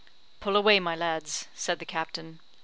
[0.39, 2.39] "Pull away, my lads!" said the captain.